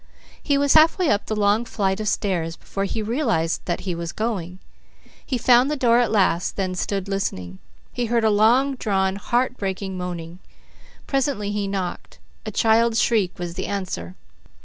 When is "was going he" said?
3.93-5.37